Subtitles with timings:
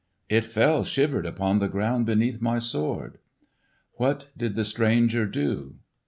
[0.29, 3.19] "It fell shivered upon the ground beneath my sword."
[3.97, 5.75] "What did the stranger do?"